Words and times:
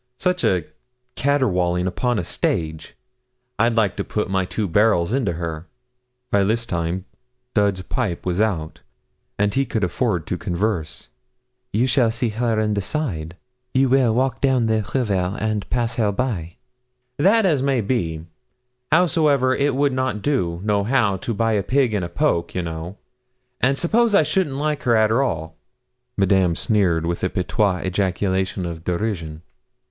Such 0.17 0.43
a 0.43 0.65
caterwauling 1.15 1.85
upon 1.85 2.17
a 2.17 2.23
stage! 2.23 2.95
I'd 3.59 3.75
like 3.75 3.95
to 3.97 4.03
put 4.03 4.31
my 4.31 4.45
two 4.45 4.67
barrels 4.67 5.13
into 5.13 5.33
her.' 5.33 5.67
By 6.31 6.43
this 6.43 6.65
time 6.65 7.05
Dud's 7.53 7.83
pipe 7.83 8.25
was 8.25 8.41
out, 8.41 8.79
and 9.37 9.53
he 9.53 9.63
could 9.63 9.83
afford 9.83 10.25
to 10.25 10.39
converse. 10.39 11.09
'You 11.71 11.85
shall 11.85 12.09
see 12.09 12.29
her 12.29 12.59
and 12.59 12.73
decide. 12.73 13.35
You 13.75 13.89
will 13.89 14.15
walk 14.15 14.41
down 14.41 14.65
the 14.65 14.83
river, 14.91 15.37
and 15.39 15.69
pass 15.69 15.93
her 15.97 16.11
by.' 16.11 16.55
'That's 17.17 17.45
as 17.45 17.61
may 17.61 17.81
be; 17.81 18.25
howsoever, 18.91 19.55
it 19.55 19.75
would 19.75 19.93
not 19.93 20.23
do, 20.23 20.61
nohow, 20.63 21.17
to 21.17 21.31
buy 21.31 21.51
a 21.51 21.61
pig 21.61 21.93
in 21.93 22.01
a 22.01 22.09
poke, 22.09 22.55
you 22.55 22.63
know. 22.63 22.97
And 23.59 23.77
s'pose 23.77 24.15
I 24.15 24.23
shouldn't 24.23 24.55
like 24.55 24.81
her, 24.81 24.97
arter 24.97 25.21
all?' 25.21 25.57
Madame 26.17 26.55
sneered, 26.55 27.05
with 27.05 27.23
a 27.23 27.29
patois 27.29 27.81
ejaculation 27.85 28.65
of 28.65 28.83
derision. 28.83 29.43